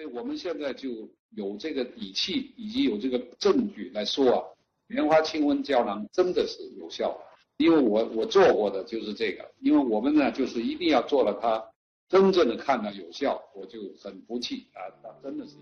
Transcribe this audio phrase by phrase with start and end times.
[0.00, 0.88] 所以我们现在就
[1.36, 4.42] 有这个底气，以及有这个证据来说啊，
[4.86, 7.14] 莲花清瘟胶囊真的是有效。
[7.58, 11.62] 因为我我做过的就是这个，因为我们呢就是一定要做了它，
[12.08, 15.56] 真正的看到有效，我就很服气啊，那真的是。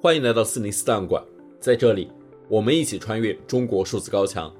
[0.00, 1.20] 欢迎来到四零四档案馆，
[1.58, 2.08] 在这里
[2.48, 4.54] 我们一起穿越中国数字高墙。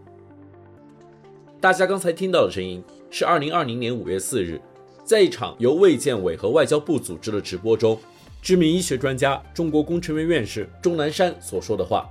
[1.61, 4.61] 大家刚才听到的声音是二零二零年五月四日，
[5.05, 7.97] 在一场由卫健委和外交部组织的直播中，
[8.43, 12.09] 知名医学专家、中国工程院院士钟南山所说的话。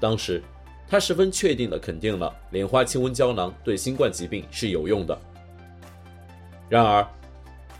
[0.00, 0.42] 当时。
[0.88, 5.18] 他十分确定地肯定了莲花清瘟胶囊对新冠疾病是有用的。
[6.68, 7.06] 然而，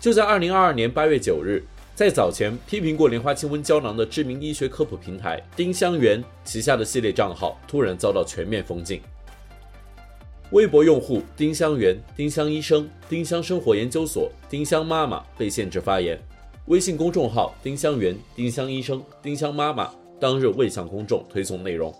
[0.01, 1.63] 就在二零二二年八月九日，
[1.95, 9.03] 在早前批评过莲花清瘟胶囊的知名医学科普平台丁香园旗下的系列账号突然遭到全面封禁。
[10.53, 16.19] 微博用户丁香园、丁香医生、丁香生活研究所、丁香妈妈被限制发言，
[16.67, 21.93] 微信公众号丁香园、丁香医生、丁香妈妈当日未向公众推送内容。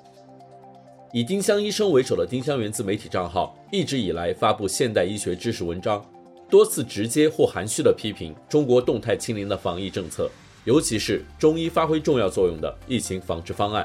[1.13, 6.05] 以丁香医生为首的丁香园自媒体账号一直以来发布现代医学知识文章，
[6.49, 10.31] 多次直接或含蓄地批评中国动态清零的防疫政策，
[10.65, 13.85] 尤其是中医发挥重要作用的疫情防治方案。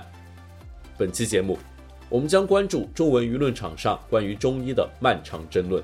[0.95, 1.57] 本期节目，
[2.07, 5.83] 我们将关注中文舆论场上关于中医的漫长争论。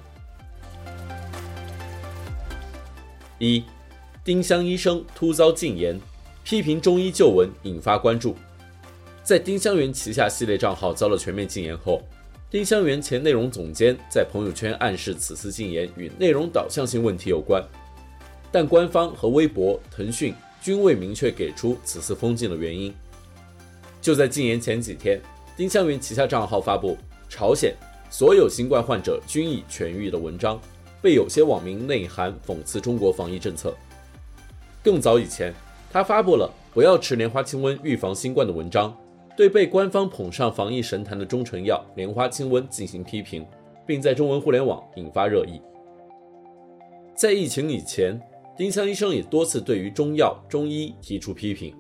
[3.40, 3.64] 一，
[4.26, 6.00] 丁香医生突遭禁言，
[6.46, 8.34] 批评中医旧闻引发关注。
[9.22, 12.02] 在丁香园旗下系列账号遭了全面禁言后，
[12.50, 17.62] 丁香园前内容总监在朋友圈暗示此次禁言与内容导向性问题有关，
[18.50, 22.94] 但官方和微博、腾讯均未明确给出此次封禁的原因。
[24.02, 25.22] 就在禁言前几天，
[25.58, 27.76] 丁香园旗下账号发布“朝鲜
[28.10, 30.58] 所有新冠患者均已痊愈”的文章，
[31.02, 33.76] 被有些网民内涵讽刺中国防疫政策。
[34.84, 35.54] 更早以前，
[35.90, 38.96] 他发布了“不要吃莲花清瘟预防新冠”的文章。
[39.36, 43.44] 对被官方捧上防疫神坛的中成药莲花清瘟进行批评，
[43.88, 45.60] 并在中文互联网引发热议。
[47.16, 48.22] 在疫情以前，
[48.56, 51.74] 丁香医生也多次对于中药、中医提出批评。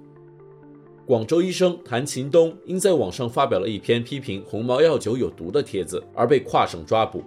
[1.05, 7.21] 广州医生谭勤东因在网上发表了一篇批评红毛药酒有毒的帖子而被跨省抓捕。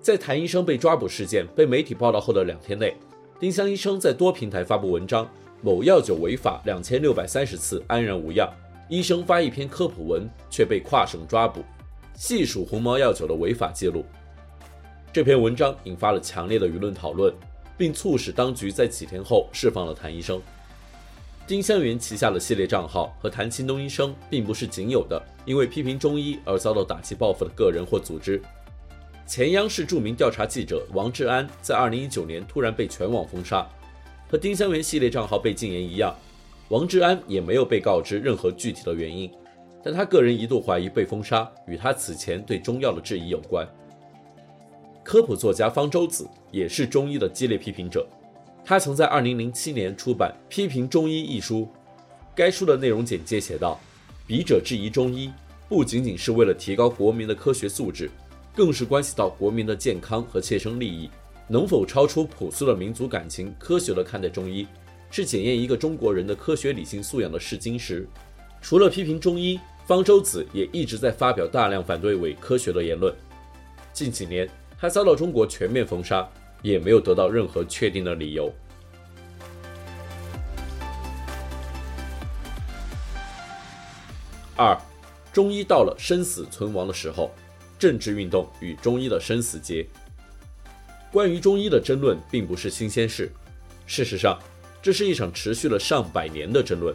[0.00, 2.94] 在谭医生被抓捕事件被媒体报道后的两天内，
[3.40, 5.28] 丁香医生在多平台发布文章，
[5.62, 8.52] 某药酒违法两千六百三十次安然无恙。
[8.88, 11.62] 医生发一篇科普文，却被跨省抓捕，
[12.16, 14.04] 细数红毛药酒的违法记录。
[15.12, 17.32] 这篇文章引发了强烈的舆论讨论，
[17.76, 20.42] 并促使当局在几天后释放了谭医生。
[21.46, 28.42] 丁香园旗下的系列账号和谭勤东医生并不是仅有的因为批评中医而遭到打击报复的个人或组织。
[29.28, 33.68] 前央视著名调查记者王志安在2019年突然被全网封杀，
[34.26, 36.16] 和丁香园系列账号被禁言一样。
[36.70, 39.30] 王志安也没有被告知任何具体的原因，
[39.84, 43.68] 但他个人一度怀疑被封杀与他此前对中药的质疑有关。
[45.04, 48.08] 科普作家方舟子也是中医的激烈批评者，
[48.64, 51.68] 他曾在2007年出版《批评中医》一书，
[52.34, 53.78] 该书的内容简介写道
[54.26, 55.30] ：“笔者质疑中医，
[55.68, 58.10] 不仅仅是为了提高国民的科学素质，
[58.58, 61.08] 更是关系到国民的健康和切身利益，
[61.46, 64.66] 能否超出朴素的民族感情，科学的看待中医。”
[65.12, 68.04] 是检验一个中国人的科学理性素养的试金石。
[68.60, 73.14] 除了批评中医，方舟子也一直在发表大量反对伪科学的言论。
[73.92, 76.28] 近几年，他遭到中国全面封杀，
[76.60, 78.52] 也没有得到任何确定的理由。
[84.56, 84.76] 二，
[85.32, 87.30] 中医到了生死存亡的时候，
[87.78, 89.86] 政治运动与中医的生死劫。
[91.12, 93.30] 关于中医的争论并不是新鲜事，
[93.86, 94.38] 事实上。
[94.80, 96.94] 这是一场持续了上百年的争论，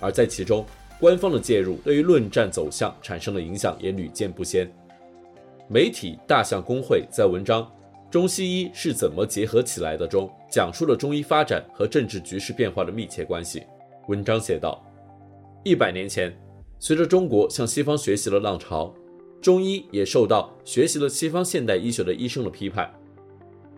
[0.00, 0.66] 而在其中，
[0.98, 4.70] 官方的介入对于论战走向产生的影响也屡见不鲜。
[5.68, 7.62] 媒体大象公会在文章
[8.10, 13.62] 《中西医是怎么结合起来的》中，讲述了中医发展和政治局势变化的密切关系。
[14.08, 14.84] 文章写道：
[15.62, 16.36] 一百年前，
[16.80, 18.92] 随着中国向西方学习的浪潮，
[19.40, 22.92] 中医也受到学习了西方现代医学的医生的批判。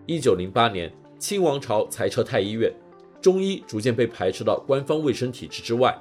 [0.05, 2.71] 一九零八年，清王朝裁撤太医院。
[3.21, 5.97] 中医逐渐被排斥到官方卫生体制之外。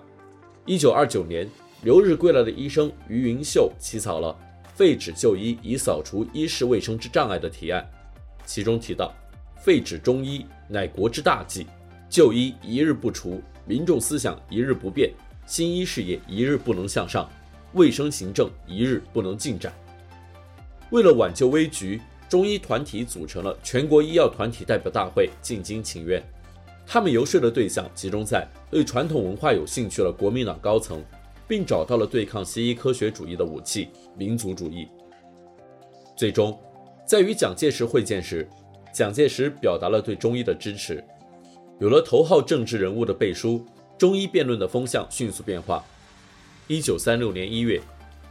[0.66, 1.48] 一九二九年，
[1.82, 4.36] 留日归来的医生余云秀起草了
[4.76, 7.88] 《废止旧医以扫除医事卫生之障碍》的提案，
[8.44, 9.14] 其中提到
[9.62, 11.68] ：“废止中医乃国之大计，
[12.10, 15.12] 旧医一日不除，民众思想一日不变，
[15.46, 17.30] 新医事业一日不能向上，
[17.74, 19.72] 卫生行政一日不能进展。”
[20.90, 26.22] 为了挽救危局，中医团体组成了全国医药团体代表大会，进京请愿。
[26.86, 31.02] 他们游说的对象集中在对传统文化有兴趣的国民党高层，
[31.48, 33.88] 并找到了对抗西医科学主义的武器——
[34.18, 34.88] 民族主义。
[36.16, 36.58] 最终，
[37.06, 38.46] 在与蒋介石会见时，
[38.92, 41.02] 蒋介石表达了对中医的支持。
[41.80, 43.64] 有了头号政治人物的背书，
[43.96, 45.82] 中医辩论的风向迅速变化。
[46.72, 47.78] 一九三六年一月，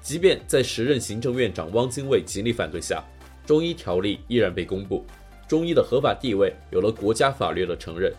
[0.02, 3.04] 即便在时任行政院长汪精卫极力反对下，
[3.46, 5.06] 中医条例依然被公布，
[5.48, 8.12] 中医的合法地位有了国家法律的承认。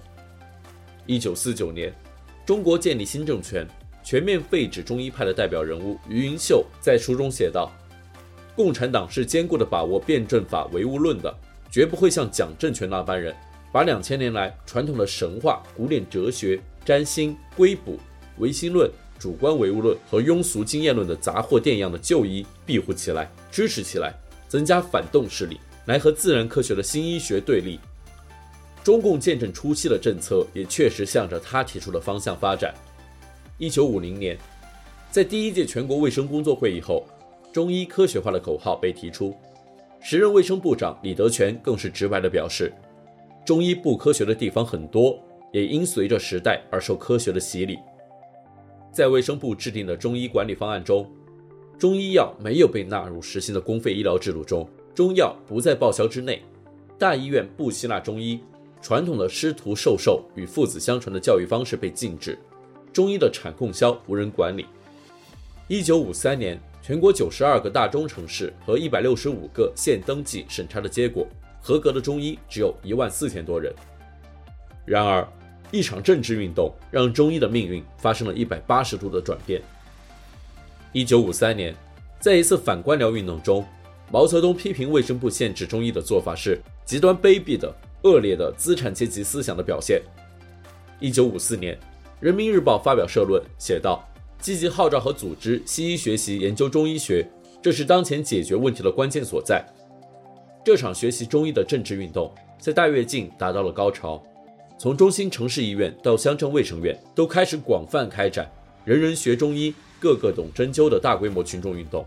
[1.06, 1.92] 一九四九年，
[2.46, 3.66] 中国建立新政权，
[4.04, 7.68] 全面废止中医派的代表人物余云秀在书中写道
[8.54, 11.36] ：“共产党是坚固地把握辩证法唯物论的，
[11.68, 13.34] 绝不会像蒋政权那般人。”
[13.74, 17.98] 把两千年来传统的神话、古典哲学、占星、龟卜、
[18.38, 18.88] 唯心论、
[19.22, 24.12] 主观唯物论和庸俗经验论的杂货店一样的旧医庇护起来、支持起来，
[24.48, 27.78] 增加反动势力，来和自然科学的新医学对立。
[28.82, 32.74] 中共建政初期的政策也确实向着他提出的方向发展。
[33.58, 34.36] 一九五零年，
[35.12, 37.06] 在第一届全国卫生工作会议后，
[37.52, 39.32] 中医科学化的口号被提出，
[40.00, 42.72] 时任卫生部长李德全更是直白地表示。
[43.46, 45.16] 中医不科学的地方很多，
[45.52, 47.78] 也因随着时代而受科学的洗礼。
[48.92, 51.10] 在卫生部制定的中医管理方案中，
[51.78, 56.42] 中医药没有被纳入实行的公费医疗制度中，中药不在报销之内，
[56.98, 58.38] 大医院不吸纳中医，
[58.82, 62.38] 传统的师徒授受与父子相传的教育方式被禁止，
[62.92, 64.66] 中医的产供销无人管理。
[65.68, 71.26] 一九五三年，全国九十二个大中城市和一百六十五个县登记审查的结果。
[71.64, 73.72] 合格的中医只有一万四千多人。
[74.84, 75.26] 然而，
[75.72, 79.60] 一场政治运动让中医的命运发生了一百八十度的转变。
[80.92, 81.74] 一九五三年，
[82.20, 83.66] 在一次反官僚运动中，
[84.12, 90.02] 毛泽东批评卫生部限制中医的做法是极端卑鄙的、恶劣的资产阶级思想的表现。
[91.00, 91.74] 一九五四年，
[92.20, 94.06] 《人民日报》发表社论，写道
[94.38, 97.26] ：“积极号召和组织西医学习研究中医学，
[97.62, 99.64] 这是当前解决问题的关键所在。”
[100.62, 104.22] 这场学习中医的政治运动在大跃进达到了高潮，
[104.82, 108.50] 从中心城市医院到乡镇卫生院都开始广泛开展
[108.84, 112.04] “人人学中医，个个懂针灸”的大规模群众运动。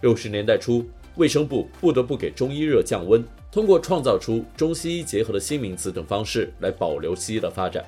[0.00, 0.84] 六十年代初，
[1.14, 7.84] 卫生部不得不给中医热降温，通过创造出中西医结合的新名词等方式来保留西医的发展。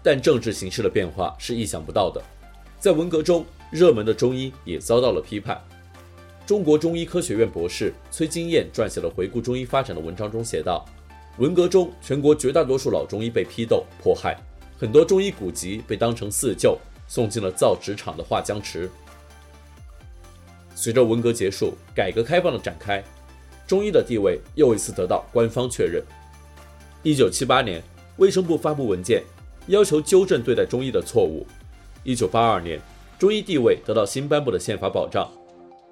[0.00, 2.22] 但政治形势的变化是意想不到的，
[2.78, 5.60] 在文革中，热门的中医也遭到了批判。
[6.46, 10.84] 中国中医科学院博士崔金燕撰写了回顾中医发展的文章中写道
[11.38, 14.36] ：“文革中，全国绝大多数老中医被批斗迫害，
[14.78, 18.90] 很多中医古籍被当成四旧送进了造纸厂的画浆池。”
[20.74, 23.02] 随着文革结束，改革开放的展开，
[23.66, 26.02] 中医的地位又一次得到官方确认。
[27.02, 27.82] 一九七八年，
[28.18, 29.22] 卫生部发布文件，
[29.68, 31.46] 要求纠正对待中医的错误。
[32.04, 32.80] 一九八二年，
[33.18, 35.30] 中医地位得到新颁布的宪法保障。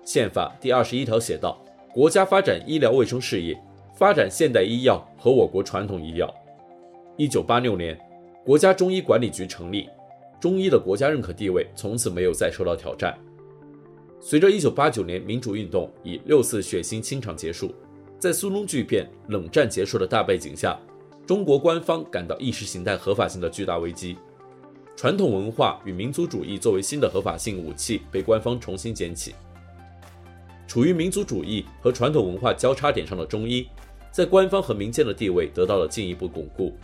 [0.04, 1.62] 宪法第二十一条写道
[1.94, 3.56] ：“国家发展医疗卫生事业，
[4.00, 6.34] 发展现代医药和我国传统医药。”
[7.18, 8.00] 一九八六年，
[8.42, 9.90] 国家中医管理局成立，
[10.40, 13.14] 中医的国家认可地位从此没有再受到挑战。
[14.18, 17.74] 随着一九八九年民主运动以六四血腥清场结束，
[18.18, 20.80] 在苏东剧变、冷战结束的大背景下，
[21.26, 24.16] 中国官方感到意识形态合法性的巨大危机，
[24.96, 29.34] 传统文化与民族主义作为新的合法性武器被官方重新捡起。
[30.66, 33.68] 处于民族主义和传统文化交叉点上的中医，
[34.10, 36.76] 在官方和民间的地位得到了进一步巩固。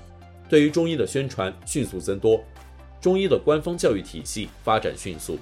[0.48, 2.42] 对于中医的宣传迅速增多，
[3.00, 5.38] 中医的官方教育体系发展迅速。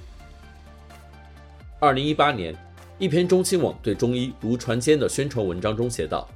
[1.79, 2.55] 二零一八年，
[2.97, 6.27] 一篇中青网对中医如船坚的宣传文章中写道：“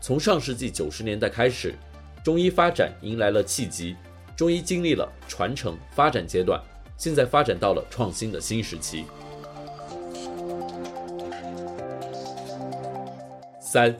[0.00, 1.74] 从上世纪九十年代开始，
[2.22, 3.96] 中医发展迎来了契机，
[4.36, 6.60] 中医经历了传承发展阶段，
[6.98, 9.04] 现在发展到了创新的新时期。”
[13.58, 13.96] 三，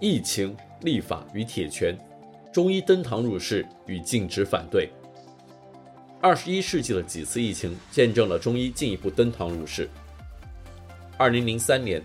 [0.00, 1.96] 疫情、立法与铁拳，
[2.52, 4.90] 中医登堂入室与禁止反对。
[6.20, 9.88] 二十一世纪的几次疫情见证了中医进一步登堂入室。
[11.16, 12.02] 二零零三年，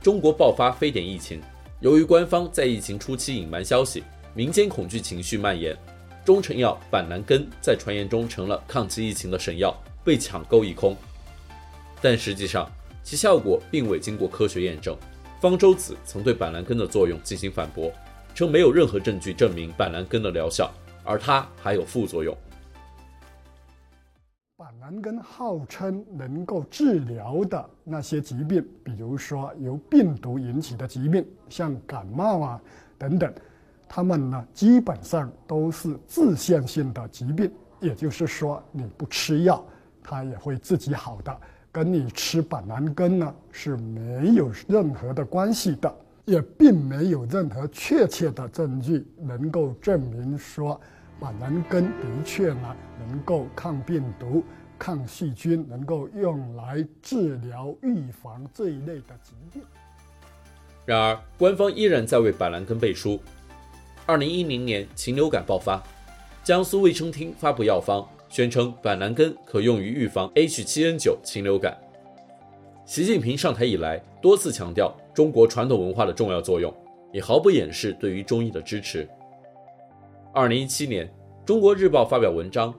[0.00, 1.40] 中国爆发非典疫情，
[1.80, 5.76] 由于官方在疫情初期隐瞒消息，民间恐惧情绪蔓延，
[6.24, 10.96] 中成药板蓝根在传言中成了抗击疫情的神药，被抢购一空。
[12.00, 12.70] 但实际上，
[13.02, 14.96] 其效果并未经过科学验证。
[15.42, 17.90] 方舟子曾对板蓝根的作用进行反驳，
[18.32, 20.70] 称没有任何证据证明板蓝根的疗效，
[21.02, 22.32] 而它还有副作用。
[24.56, 32.62] 板蓝根号称能够治疗的那些疾病，比如说由病毒引起的疾病，像感冒啊
[32.96, 33.34] 等等，
[33.88, 39.66] 它们呢基本上都是自限性的疾病，也就是说你不吃药，
[40.04, 41.40] 它也会自己好的，
[41.72, 45.92] 跟你吃板蓝根呢是没有任何的关系的，
[46.26, 50.80] 也并没有任何确切的证据能够证明说
[51.18, 52.76] 板蓝根的确呢
[53.08, 54.44] 能够抗病毒。
[54.78, 59.62] 抗细菌能够用来治疗、预防这一类的疾病。
[60.84, 63.20] 然而，官方依然在为板蓝根背书。
[64.06, 65.80] 二零一零年禽流感爆发，
[66.42, 71.76] 江苏卫生厅发布药方，宣称板蓝根可用于预防 H7N9 禽流感。
[72.86, 76.74] 习近平上台以来，多次强调中国传统文化的重要作用，
[77.12, 79.06] 也毫不掩饰对于中医的支持。
[80.32, 81.06] 二零一七年，
[81.44, 82.74] 《中国日报》发表文章。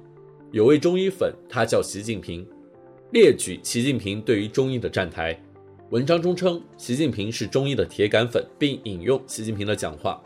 [0.51, 2.43] 有位中医粉，他叫习近平，
[3.11, 5.39] 列举习近平对于中医的站台。
[5.91, 10.19] 文章中称，习近平是中医的铁杆粉，并引用习近平的讲话：“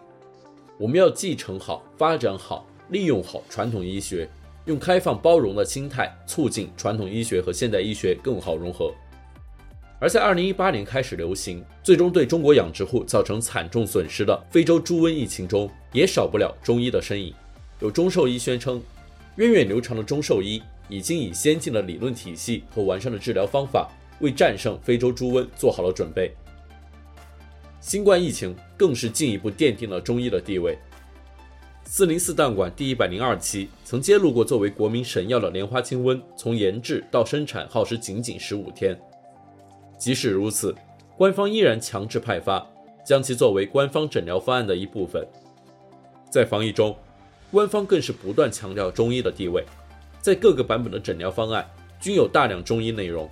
[0.80, 4.30] 我们要继承好、发展好、利用好传统医学，
[4.68, 8.94] 用开放包容的心态，促进传统医学和现代医学更好融合。”
[10.00, 17.34] 而在2018年开始流行，最终对中国养殖户造成惨重损失的非洲猪瘟疫情中，也少不了中医的身影。
[17.80, 18.80] 有中兽医宣称。
[19.38, 20.60] 源远流长的中兽医
[20.90, 23.88] 已经以先进的理论体系和完善的治疗方法，
[24.20, 26.32] 为战胜非洲猪瘟做好了准备。
[27.80, 30.76] 新冠疫情更是进一步奠定了中医的地位。
[31.90, 39.00] 四零四档馆第一百零二期曾揭露过，作为国民神药的莲花清瘟，从研制到生产耗时仅仅十五天。
[39.98, 40.76] 即使如此，
[41.16, 42.68] 官方依然强制派发，
[43.06, 45.26] 将其作为官方诊疗方案的一部分。
[46.30, 46.96] 在防疫中。
[47.50, 49.64] 官方更是不断强调中医的地位，
[50.20, 51.66] 在各个版本的诊疗方案
[51.98, 53.30] 均有大量中医内容。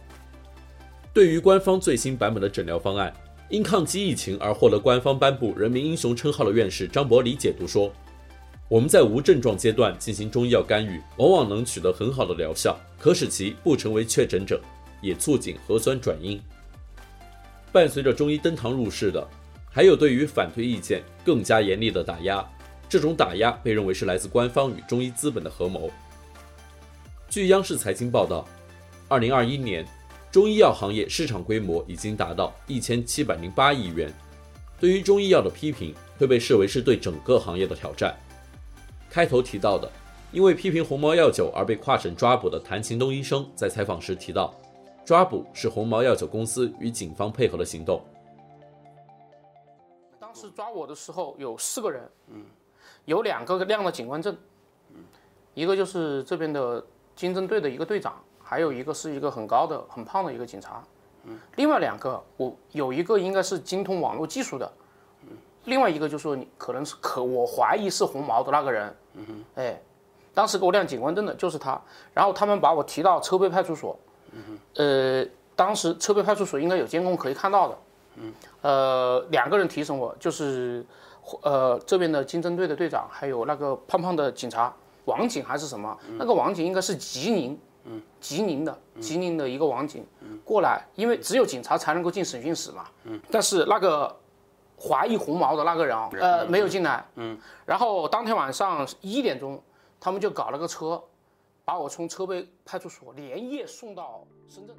[1.13, 3.13] 对于官方最新版本的诊疗方案，
[3.49, 7.91] 因抗击疫情而获得官方颁布“人民英雄”称号的院士张伯礼解读说
[8.67, 14.59] ：“我们在无症状阶段进行中医药干预，往往能取得很好的疗效，可使其不成为确诊者，
[15.01, 16.41] 也促进核酸转阴。”
[17.71, 19.27] 伴随着中医登堂入室的，
[19.69, 22.43] 还有对于反对意见更加严厉的打压。
[22.89, 25.91] 这种打压被认为是来自官方与中医资本的合谋。
[27.29, 28.47] 据央视财经报道，
[29.07, 29.85] 二零二一年
[30.31, 34.11] 中医药行业市场规模已经达到一千七百零八亿元。
[34.79, 38.15] 对于中医药的批评，会被视为是对整个行业的挑战。
[39.15, 39.89] 开头提到的，
[40.33, 44.53] 因为批评红毛药酒而被跨省抓捕的谭秦东医生，在采访时提到，
[45.05, 48.03] 抓捕是红毛药酒公司与警方配合的行动。
[50.19, 52.43] 当时抓我的时候有四个人，嗯。
[53.05, 54.35] 有两个亮了警官证，
[55.53, 60.83] 一个就是这边的经侦队的一个队长，还有一个是一个很高的、很胖的一个警察。
[61.55, 64.69] 另外两个我有一个应该是精通网络技术的，
[65.65, 68.95] 另外一个就说你可能是可我怀疑是红毛的那个人。
[69.13, 69.81] 嗯哼哎，
[70.33, 71.79] 当时给我亮警官证的就是他，
[72.13, 73.97] 然后他们把我提到车陂派出所。
[74.31, 77.77] 嗯呃，当时车陂派出所应该有监控可以看到的。
[78.15, 80.85] 嗯呃，两个人提审我就是。
[81.41, 84.71] 呃，这边的经侦队的队长，还有那个胖胖的警察，
[85.05, 85.97] 网警还是什么？
[86.07, 94.15] 嗯、那个网警应该是吉宁，嗯，吉林的，吉林的一个网警，嗯，过来，因为只有警察才能够进审讯室嘛，嗯，但是那个
[94.79, 99.61] 怀疑红毛的那个人啊，呃，嗯、没有进来，嗯，然后当天晚上一点钟，
[99.99, 101.01] 他们就搞了个车，
[101.63, 104.75] 把我从车陂派出所连夜送到深圳。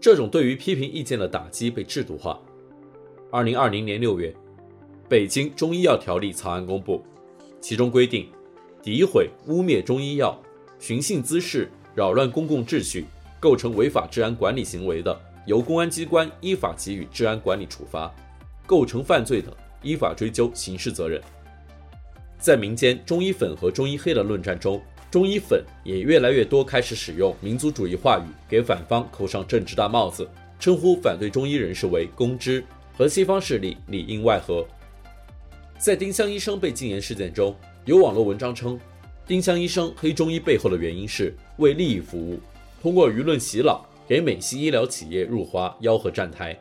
[0.00, 2.40] 这种对于批评意见的打击被制度化。
[3.30, 4.34] 二零二零年六月。
[5.08, 7.02] 北京中医药条例草案公布，
[7.60, 8.30] 其中规定，
[8.80, 10.38] 诋毁、污蔑中医药、
[10.78, 13.06] 寻衅滋事、扰乱公共秩序，
[13.40, 18.08] 构成违法治安管理行为的，由公安机关依法给予治安管理处罚；
[18.70, 21.20] 构成犯罪的，依法追究刑事责任。
[22.38, 30.24] 在民间中医粉和中医黑的论战中，中医粉也越来越多开始使用民族主义话语，给反方扣上政治大帽子，
[30.60, 32.64] 称呼反对中医人士为“公知”，
[32.96, 34.64] 和西方势力里应外合。
[35.76, 37.52] 在丁香医生被禁言事件中，
[37.86, 38.78] 有网络文章称，
[39.26, 42.38] 丁香医生黑中医背后的原因是为利益服务，
[42.80, 46.56] 通过舆论洗脑，给美西医疗企业入华吆喝站台。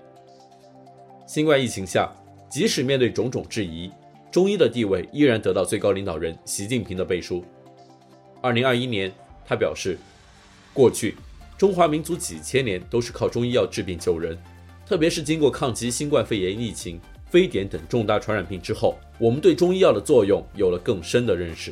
[1.30, 2.12] 新冠疫情下，
[2.50, 3.92] 即使面对种种质疑，
[4.32, 7.46] 中医的地位依然得到最高领导人习近平的背书。
[8.42, 9.12] 二零二一年，
[9.46, 9.96] 他表示，
[10.74, 11.16] 过去
[11.56, 14.36] 中华民族几千年都是靠中医药治病救人，
[14.88, 17.00] 特别是经过抗击新冠肺炎疫情。
[17.28, 21.72] 非典等重大传染病之后，我们对中医药的作用有了更深的认识。